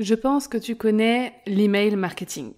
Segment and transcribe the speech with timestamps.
[0.00, 2.54] Je pense que tu connais l'email marketing.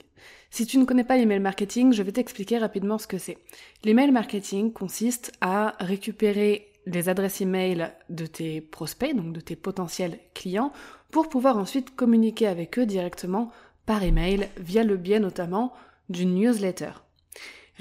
[0.50, 3.36] Si tu ne connais pas l'email marketing, je vais t'expliquer rapidement ce que c'est.
[3.82, 10.20] L'email marketing consiste à récupérer les adresses email de tes prospects, donc de tes potentiels
[10.34, 10.72] clients,
[11.10, 13.50] pour pouvoir ensuite communiquer avec eux directement
[13.86, 15.72] par email via le biais notamment
[16.10, 16.92] d'une newsletter.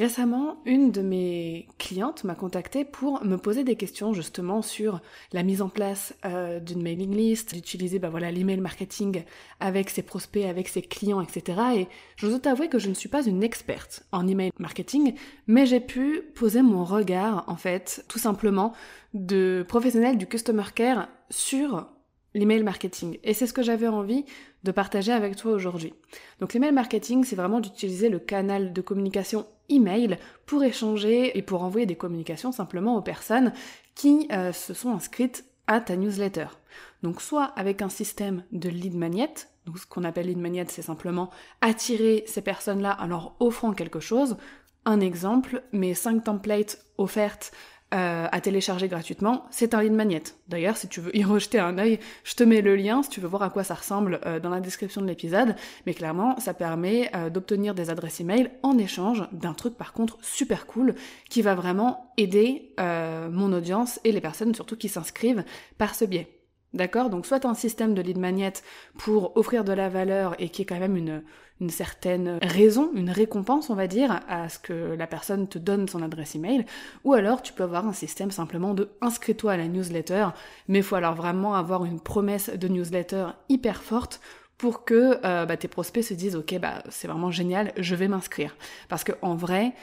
[0.01, 4.99] Récemment, une de mes clientes m'a contacté pour me poser des questions justement sur
[5.31, 9.23] la mise en place euh, d'une mailing list, d'utiliser bah voilà l'email marketing
[9.59, 11.61] avec ses prospects, avec ses clients, etc.
[11.75, 15.13] Et je dois t'avouer que je ne suis pas une experte en email marketing,
[15.45, 18.73] mais j'ai pu poser mon regard en fait, tout simplement,
[19.13, 21.85] de professionnel du customer care sur
[22.33, 23.19] l'email marketing.
[23.23, 24.25] Et c'est ce que j'avais envie
[24.63, 25.93] de partager avec toi aujourd'hui.
[26.39, 31.63] Donc l'email marketing, c'est vraiment d'utiliser le canal de communication email pour échanger et pour
[31.63, 33.53] envoyer des communications simplement aux personnes
[33.95, 36.47] qui euh, se sont inscrites à ta newsletter.
[37.03, 39.33] Donc soit avec un système de lead magnet,
[39.65, 41.29] donc ce qu'on appelle lead magnet, c'est simplement
[41.61, 44.37] attirer ces personnes-là en leur offrant quelque chose.
[44.85, 47.51] Un exemple, mes 5 templates offertes
[47.93, 50.23] euh, à télécharger gratuitement, c'est un lead magnet.
[50.47, 53.19] D'ailleurs, si tu veux y rejeter un œil, je te mets le lien si tu
[53.19, 55.55] veux voir à quoi ça ressemble euh, dans la description de l'épisode.
[55.85, 60.17] Mais clairement, ça permet euh, d'obtenir des adresses email en échange d'un truc par contre
[60.21, 60.95] super cool
[61.29, 65.43] qui va vraiment aider mon audience et les personnes surtout qui s'inscrivent
[65.77, 66.40] par ce biais.
[66.73, 67.09] D'accord?
[67.09, 68.53] Donc soit un système de lead magnet
[68.97, 71.21] pour offrir de la valeur et qui est quand même une,
[71.59, 75.89] une certaine raison, une récompense on va dire, à ce que la personne te donne
[75.89, 76.65] son adresse email,
[77.03, 80.29] ou alors tu peux avoir un système simplement de inscris-toi à la newsletter,
[80.69, 84.21] mais il faut alors vraiment avoir une promesse de newsletter hyper forte
[84.57, 88.07] pour que euh, bah, tes prospects se disent ok bah c'est vraiment génial, je vais
[88.07, 88.55] m'inscrire.
[88.89, 89.73] Parce que en vrai,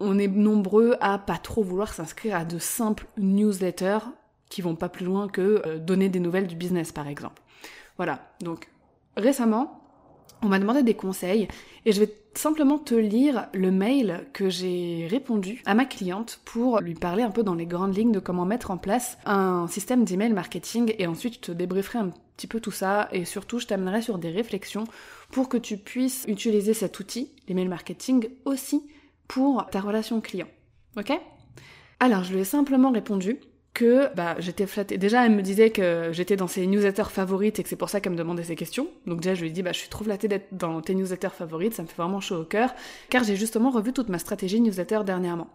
[0.00, 4.06] on est nombreux à pas trop vouloir s'inscrire à de simples newsletters
[4.48, 7.42] qui vont pas plus loin que euh, donner des nouvelles du business par exemple.
[7.96, 8.68] Voilà, donc
[9.16, 9.80] récemment,
[10.42, 11.48] on m'a demandé des conseils
[11.84, 16.80] et je vais simplement te lire le mail que j'ai répondu à ma cliente pour
[16.80, 20.04] lui parler un peu dans les grandes lignes de comment mettre en place un système
[20.04, 23.66] d'email marketing et ensuite je te débrieferai un petit peu tout ça et surtout je
[23.66, 24.84] t'amènerai sur des réflexions
[25.32, 28.86] pour que tu puisses utiliser cet outil, l'email marketing, aussi
[29.26, 30.48] pour ta relation client.
[30.96, 31.12] Ok?
[31.98, 33.40] Alors je lui ai simplement répondu
[33.78, 34.98] que bah, j'étais flattée.
[34.98, 38.00] Déjà, elle me disait que j'étais dans ses newsletters favorites et que c'est pour ça
[38.00, 38.88] qu'elle me demandait ces questions.
[39.06, 41.28] Donc déjà, je lui ai dit, bah, je suis trop flattée d'être dans tes newsletters
[41.28, 42.74] favorites, ça me fait vraiment chaud au cœur,
[43.08, 45.48] car j'ai justement revu toute ma stratégie newsletter dernièrement.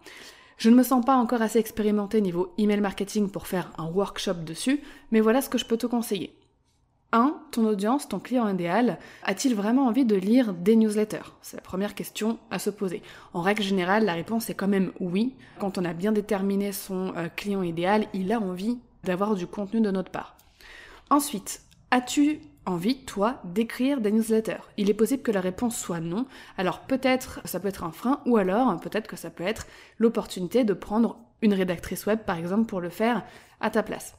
[0.56, 4.44] Je ne me sens pas encore assez expérimentée niveau email marketing pour faire un workshop
[4.46, 4.80] dessus,
[5.10, 6.34] mais voilà ce que je peux te conseiller.
[7.14, 7.34] 1.
[7.52, 11.32] Ton audience, ton client idéal, a-t-il vraiment envie de lire des newsletters?
[11.40, 13.02] C'est la première question à se poser.
[13.32, 15.34] En règle générale, la réponse est quand même oui.
[15.60, 19.80] Quand on a bien déterminé son euh, client idéal, il a envie d'avoir du contenu
[19.80, 20.36] de notre part.
[21.08, 24.62] Ensuite, as-tu envie, toi, d'écrire des newsletters?
[24.76, 26.26] Il est possible que la réponse soit non.
[26.58, 29.66] Alors peut-être ça peut être un frein, ou alors peut-être que ça peut être
[29.98, 33.22] l'opportunité de prendre une rédactrice web, par exemple, pour le faire
[33.60, 34.16] à ta place.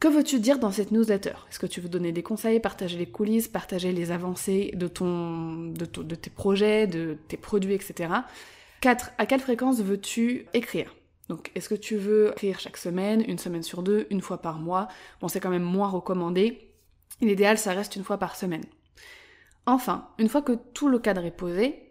[0.00, 1.34] Que veux-tu dire dans cette newsletter?
[1.50, 5.72] Est-ce que tu veux donner des conseils, partager les coulisses, partager les avancées de, ton,
[5.72, 8.10] de, tes projets, de tes produits, etc.
[8.80, 9.10] 4.
[9.18, 10.94] À quelle fréquence veux-tu écrire?
[11.28, 14.60] Donc, est-ce que tu veux écrire chaque semaine, une semaine sur deux, une fois par
[14.60, 14.86] mois?
[15.20, 16.70] Bon, c'est quand même moins recommandé.
[17.20, 18.64] L'idéal, ça reste une fois par semaine.
[19.66, 21.88] Enfin, une fois que tout le cadre est posé,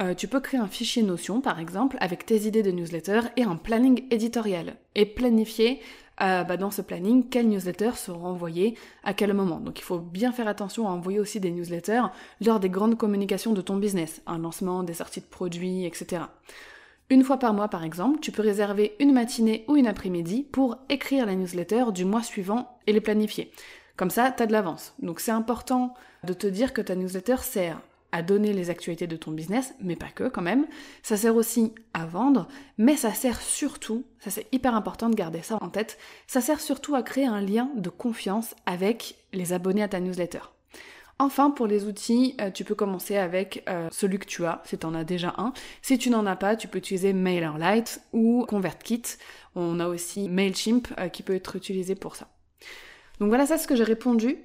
[0.00, 3.44] euh, tu peux créer un fichier Notion, par exemple, avec tes idées de newsletter et
[3.44, 4.76] un planning éditorial.
[4.96, 5.80] Et planifier
[6.20, 9.60] euh, bah, dans ce planning quelles newsletters seront envoyées à quel moment?
[9.60, 12.04] Donc il faut bien faire attention à envoyer aussi des newsletters
[12.44, 16.22] lors des grandes communications de ton business, un lancement, des sorties de produits, etc.
[17.10, 20.78] Une fois par mois par exemple, tu peux réserver une matinée ou une après-midi pour
[20.88, 23.50] écrire la newsletter du mois suivant et les planifier.
[23.96, 24.94] Comme ça, tu as de l'avance.
[25.00, 25.94] Donc c'est important
[26.24, 27.80] de te dire que ta newsletter sert
[28.14, 30.68] à donner les actualités de ton business, mais pas que quand même.
[31.02, 32.46] Ça sert aussi à vendre,
[32.78, 36.60] mais ça sert surtout, ça c'est hyper important de garder ça en tête, ça sert
[36.60, 40.38] surtout à créer un lien de confiance avec les abonnés à ta newsletter.
[41.18, 44.78] Enfin, pour les outils, euh, tu peux commencer avec euh, celui que tu as, si
[44.78, 45.52] tu en as déjà un.
[45.82, 49.02] Si tu n'en as pas, tu peux utiliser MailerLite ou ConvertKit.
[49.56, 52.28] On a aussi MailChimp euh, qui peut être utilisé pour ça.
[53.18, 54.38] Donc voilà, ça c'est ce que j'ai répondu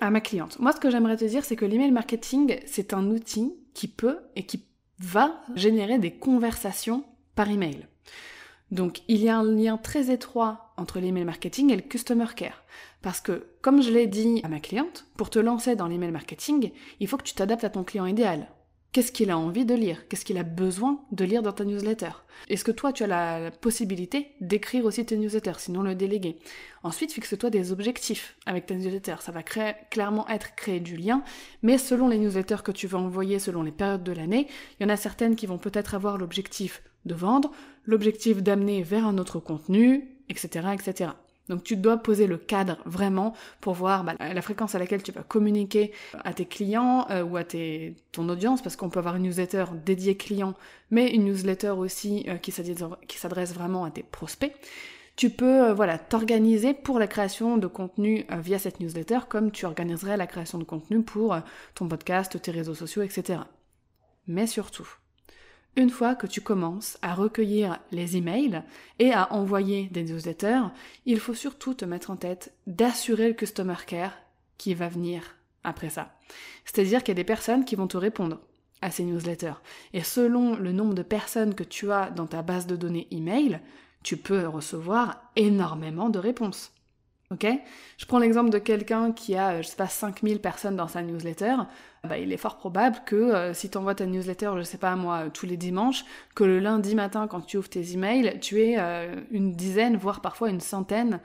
[0.00, 0.58] à ma cliente.
[0.58, 4.18] Moi, ce que j'aimerais te dire, c'est que l'email marketing, c'est un outil qui peut
[4.36, 4.66] et qui
[4.98, 7.04] va générer des conversations
[7.34, 7.86] par email.
[8.70, 12.62] Donc il y a un lien très étroit entre l'email marketing et le customer care.
[13.02, 16.70] Parce que, comme je l'ai dit à ma cliente, pour te lancer dans l'email marketing,
[17.00, 18.48] il faut que tu t'adaptes à ton client idéal.
[18.92, 20.08] Qu'est-ce qu'il a envie de lire?
[20.08, 22.10] Qu'est-ce qu'il a besoin de lire dans ta newsletter?
[22.48, 26.38] Est-ce que toi, tu as la possibilité d'écrire aussi tes newsletters, sinon le déléguer?
[26.82, 29.14] Ensuite, fixe-toi des objectifs avec ta newsletter.
[29.20, 31.22] Ça va clairement être créer du lien,
[31.62, 34.48] mais selon les newsletters que tu vas envoyer, selon les périodes de l'année,
[34.80, 37.52] il y en a certaines qui vont peut-être avoir l'objectif de vendre,
[37.84, 41.10] l'objectif d'amener vers un autre contenu, etc., etc.
[41.50, 45.10] Donc tu dois poser le cadre vraiment pour voir bah, la fréquence à laquelle tu
[45.10, 45.92] vas communiquer
[46.24, 50.16] à tes clients euh, ou à ton audience, parce qu'on peut avoir une newsletter dédiée
[50.16, 50.54] client,
[50.90, 54.54] mais une newsletter aussi euh, qui s'adresse vraiment à tes prospects.
[55.16, 59.66] Tu peux euh, voilà t'organiser pour la création de contenu via cette newsletter, comme tu
[59.66, 61.36] organiserais la création de contenu pour
[61.74, 63.40] ton podcast, tes réseaux sociaux, etc.
[64.28, 64.99] Mais surtout,
[65.76, 68.62] une fois que tu commences à recueillir les emails
[68.98, 70.64] et à envoyer des newsletters,
[71.06, 74.16] il faut surtout te mettre en tête d'assurer le customer care
[74.58, 76.12] qui va venir après ça.
[76.64, 78.40] C'est-à-dire qu'il y a des personnes qui vont te répondre
[78.82, 79.60] à ces newsletters.
[79.92, 83.60] Et selon le nombre de personnes que tu as dans ta base de données email,
[84.02, 86.72] tu peux recevoir énormément de réponses.
[87.32, 87.46] Ok?
[87.96, 91.56] Je prends l'exemple de quelqu'un qui a, je sais pas, 5000 personnes dans sa newsletter.
[92.02, 94.96] Bah, il est fort probable que euh, si tu envoies ta newsletter, je sais pas
[94.96, 96.04] moi, tous les dimanches,
[96.34, 100.20] que le lundi matin, quand tu ouvres tes emails, tu aies euh, une dizaine, voire
[100.20, 101.20] parfois une centaine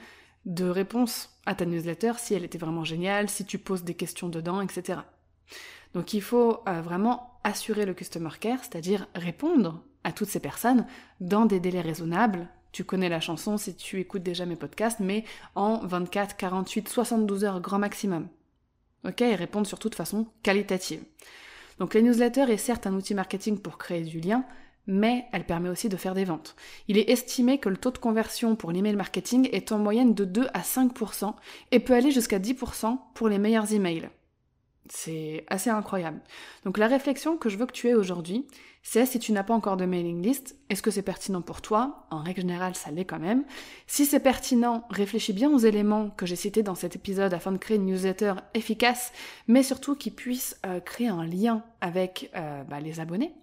[0.45, 4.29] de réponses à ta newsletter si elle était vraiment géniale, si tu poses des questions
[4.29, 4.99] dedans, etc.
[5.95, 10.85] Donc il faut euh, vraiment assurer le customer care, c'est-à-dire répondre à toutes ces personnes
[11.19, 12.47] dans des délais raisonnables.
[12.75, 15.23] Tu connais la chanson si tu écoutes déjà mes podcasts, mais
[15.55, 18.27] en 24, 48, 72 heures grand maximum
[19.07, 21.01] ok, et répondre surtout de façon qualitative.
[21.79, 24.43] Donc les newsletters est certes un outil marketing pour créer du lien,
[24.87, 26.57] mais elle permet aussi de faire des ventes.
[26.89, 30.25] Il est estimé que le taux de conversion pour l'email marketing est en moyenne de
[30.25, 31.33] 2 à 5%
[31.71, 34.09] et peut aller jusqu'à 10% pour les meilleurs emails.
[34.89, 36.21] C'est assez incroyable.
[36.63, 38.45] Donc la réflexion que je veux que tu aies aujourd'hui,
[38.83, 42.05] c'est si tu n'as pas encore de mailing list, est-ce que c'est pertinent pour toi?
[42.11, 43.43] En règle générale, ça l'est quand même.
[43.87, 47.57] Si c'est pertinent, réfléchis bien aux éléments que j'ai cités dans cet épisode afin de
[47.57, 49.11] créer une newsletter efficace,
[49.47, 53.33] mais surtout qui puisse euh, créer un lien avec euh, bah, les abonnés.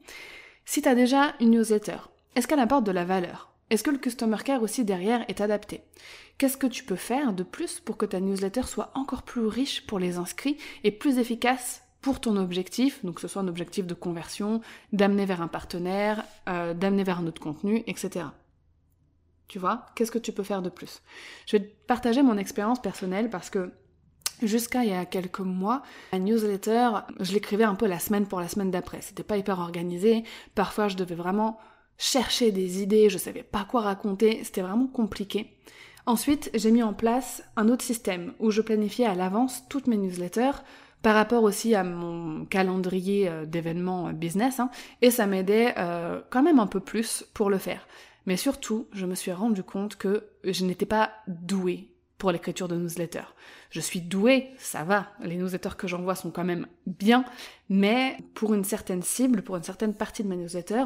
[0.65, 1.99] Si tu déjà une newsletter,
[2.37, 3.52] est-ce qu'elle apporte de la valeur?
[3.71, 5.83] Est-ce que le Customer Care aussi derrière est adapté?
[6.39, 9.87] Qu'est-ce que tu peux faire de plus pour que ta newsletter soit encore plus riche
[9.87, 13.87] pour les inscrits et plus efficace pour ton objectif, donc que ce soit un objectif
[13.87, 14.61] de conversion,
[14.93, 18.27] d'amener vers un partenaire, euh, d'amener vers un autre contenu, etc.
[19.47, 19.87] Tu vois?
[19.95, 21.01] Qu'est-ce que tu peux faire de plus?
[21.47, 23.73] Je vais partager mon expérience personnelle parce que
[24.43, 25.83] Jusqu'à il y a quelques mois,
[26.13, 29.01] la newsletter, je l'écrivais un peu la semaine pour la semaine d'après.
[29.01, 30.25] C'était pas hyper organisé.
[30.57, 31.61] Parfois, je devais vraiment
[31.99, 35.57] chercher des idées, je savais pas quoi raconter, c'était vraiment compliqué.
[36.07, 39.97] Ensuite, j'ai mis en place un autre système où je planifiais à l'avance toutes mes
[39.97, 40.63] newsletters
[41.03, 44.71] par rapport aussi à mon calendrier euh, d'événements euh, business, hein,
[45.01, 47.87] et ça m'aidait euh, quand même un peu plus pour le faire.
[48.27, 52.77] Mais surtout, je me suis rendu compte que je n'étais pas douée pour l'écriture de
[52.77, 53.35] newsletters.
[53.71, 57.25] Je suis douée, ça va, les newsletters que j'envoie sont quand même bien,
[57.69, 60.85] mais pour une certaine cible, pour une certaine partie de mes newsletters,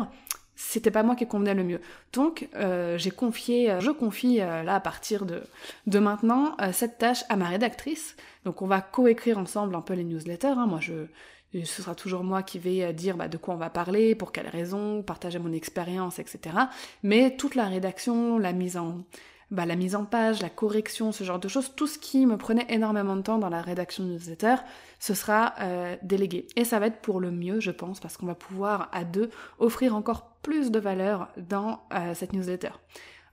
[0.56, 1.80] c'était pas moi qui convenait le mieux.
[2.12, 5.42] Donc euh, j'ai confié, euh, je confie euh, là à partir de,
[5.86, 8.16] de maintenant cette tâche à ma rédactrice.
[8.44, 10.48] Donc on va coécrire ensemble un peu les newsletters.
[10.48, 10.66] Hein.
[10.66, 11.06] Moi je,
[11.52, 14.48] ce sera toujours moi qui vais dire bah, de quoi on va parler, pour quelles
[14.48, 16.56] raisons, partager mon expérience, etc.
[17.02, 19.04] Mais toute la rédaction, la mise en
[19.50, 22.36] bah, la mise en page, la correction, ce genre de choses, tout ce qui me
[22.36, 24.56] prenait énormément de temps dans la rédaction de newsletter,
[24.98, 26.48] ce sera euh, délégué.
[26.56, 29.30] Et ça va être pour le mieux, je pense, parce qu'on va pouvoir à deux
[29.58, 32.72] offrir encore plus de valeur dans euh, cette newsletter.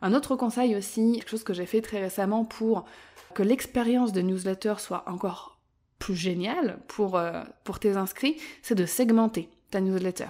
[0.02, 2.86] Un autre conseil aussi, quelque chose que j'ai fait très récemment pour
[3.34, 5.60] que l'expérience de newsletter soit encore
[5.98, 10.28] plus géniale pour, euh, pour tes inscrits, c'est de segmenter ta newsletter.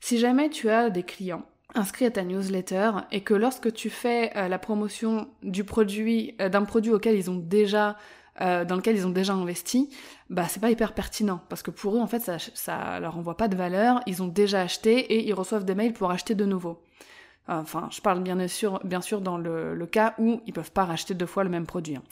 [0.00, 4.32] Si jamais tu as des clients inscrit à ta newsletter et que lorsque tu fais
[4.36, 7.96] euh, la promotion du produit euh, d'un produit auquel ils ont déjà
[8.40, 9.90] euh, dans lequel ils ont déjà investi,
[10.28, 13.46] bah c'est pas hyper pertinent parce que pour eux en fait ça, leur envoie pas
[13.46, 16.82] de valeur, ils ont déjà acheté et ils reçoivent des mails pour acheter de nouveau.
[17.46, 21.12] Enfin, je parle bien sûr, bien sûr dans le, cas où ils peuvent pas racheter
[21.12, 21.96] deux fois le même produit.
[21.96, 22.02] Hein.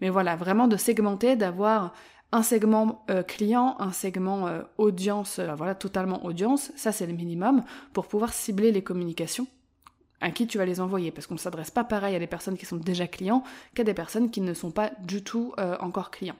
[0.00, 1.94] Mais voilà, vraiment de segmenter, d'avoir
[2.34, 7.62] un segment euh, client, un segment euh, audience, voilà, totalement audience, ça c'est le minimum
[7.92, 9.46] pour pouvoir cibler les communications
[10.20, 12.56] à qui tu vas les envoyer, parce qu'on ne s'adresse pas pareil à des personnes
[12.56, 16.36] qui sont déjà clients qu'à des personnes qui ne sont pas du tout encore clients.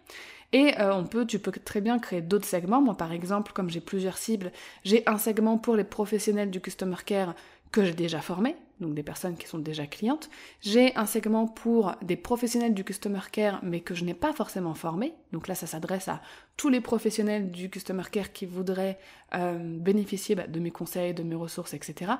[0.54, 2.80] Et on peut, tu peux très bien créer d'autres segments.
[2.80, 4.52] Moi, par exemple, comme j'ai plusieurs cibles,
[4.84, 7.34] j'ai un segment pour les professionnels du customer care
[7.72, 10.28] que j'ai déjà formé, donc des personnes qui sont déjà clientes.
[10.60, 14.74] J'ai un segment pour des professionnels du customer care, mais que je n'ai pas forcément
[14.74, 15.14] formé.
[15.32, 16.20] Donc là, ça s'adresse à
[16.56, 18.98] tous les professionnels du customer care qui voudraient
[19.34, 22.12] euh, bénéficier bah, de mes conseils, de mes ressources, etc.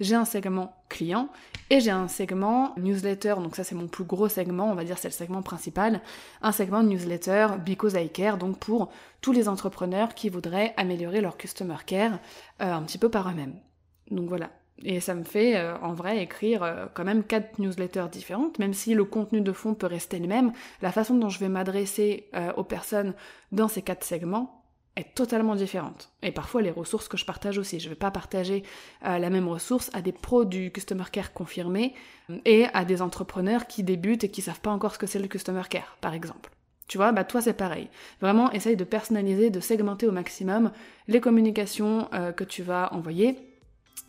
[0.00, 1.28] J'ai un segment client
[1.70, 3.34] et j'ai un segment newsletter.
[3.36, 4.70] Donc ça, c'est mon plus gros segment.
[4.70, 6.00] On va dire c'est le segment principal.
[6.42, 8.38] Un segment newsletter because I care.
[8.38, 8.90] Donc pour
[9.20, 12.18] tous les entrepreneurs qui voudraient améliorer leur customer care
[12.60, 13.54] euh, un petit peu par eux-mêmes.
[14.10, 14.50] Donc voilà,
[14.84, 18.74] et ça me fait euh, en vrai écrire euh, quand même quatre newsletters différentes, même
[18.74, 22.28] si le contenu de fond peut rester le même, la façon dont je vais m'adresser
[22.34, 23.14] euh, aux personnes
[23.52, 24.64] dans ces quatre segments
[24.96, 26.10] est totalement différente.
[26.22, 27.80] Et parfois les ressources que je partage aussi.
[27.80, 28.62] Je ne vais pas partager
[29.00, 31.94] la même ressource à des pros du customer care confirmés
[32.44, 35.28] et à des entrepreneurs qui débutent et qui savent pas encore ce que c'est le
[35.28, 36.50] customer care, par exemple.
[36.88, 37.88] Tu vois, bah toi c'est pareil.
[38.20, 40.72] Vraiment, essaye de personnaliser, de segmenter au maximum
[41.08, 43.51] les communications que tu vas envoyer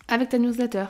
[0.08, 0.86] avec ta newsletter.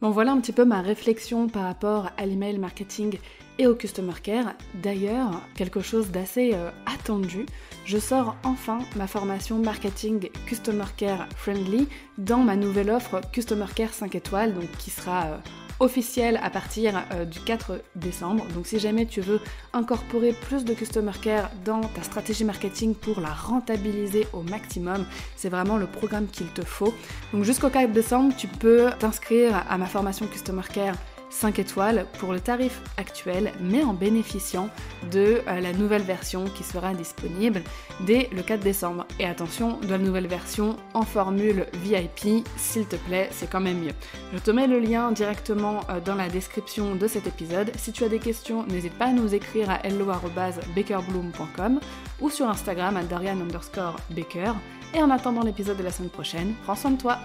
[0.00, 3.18] Bon voilà un petit peu ma réflexion par rapport à l'email marketing
[3.58, 4.54] et au customer care.
[4.74, 7.46] D'ailleurs, quelque chose d'assez euh, attendu,
[7.84, 13.92] je sors enfin ma formation marketing customer care friendly dans ma nouvelle offre customer care
[13.92, 15.36] 5 étoiles, donc qui sera euh,
[15.80, 18.46] officielle à partir euh, du 4 décembre.
[18.54, 19.40] Donc si jamais tu veux
[19.72, 25.04] incorporer plus de customer care dans ta stratégie marketing pour la rentabiliser au maximum,
[25.36, 26.94] c'est vraiment le programme qu'il te faut.
[27.32, 30.96] Donc jusqu'au 4 décembre, tu peux t'inscrire à ma formation customer care
[31.30, 34.68] 5 étoiles pour le tarif actuel, mais en bénéficiant
[35.10, 37.62] de euh, la nouvelle version qui sera disponible
[38.00, 39.06] dès le 4 décembre.
[39.18, 43.80] Et attention, de la nouvelle version en formule VIP, s'il te plaît, c'est quand même
[43.80, 43.94] mieux.
[44.32, 47.70] Je te mets le lien directement euh, dans la description de cet épisode.
[47.76, 51.80] Si tu as des questions, n'hésite pas à nous écrire à hello.bakerbloom.com
[52.20, 54.52] ou sur Instagram à Dorian underscore Baker.
[54.94, 57.18] Et en attendant l'épisode de la semaine prochaine, prends soin de toi